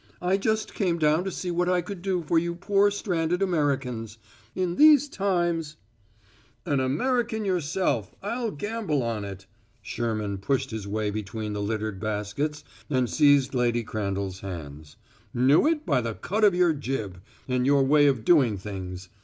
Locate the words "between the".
11.11-11.61